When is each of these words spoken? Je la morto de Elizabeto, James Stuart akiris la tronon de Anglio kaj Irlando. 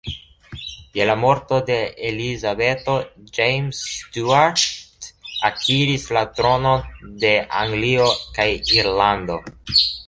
Je 0.99 1.05
la 1.09 1.15
morto 1.23 1.59
de 1.67 1.75
Elizabeto, 2.11 2.95
James 3.37 3.83
Stuart 3.97 5.11
akiris 5.51 6.09
la 6.19 6.25
tronon 6.41 6.89
de 7.27 7.35
Anglio 7.63 8.11
kaj 8.39 8.51
Irlando. 8.81 9.43